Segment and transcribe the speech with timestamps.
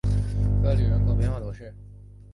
[0.63, 1.71] 科吕人口变化图示